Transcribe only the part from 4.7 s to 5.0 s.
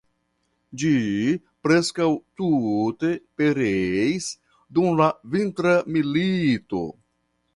dum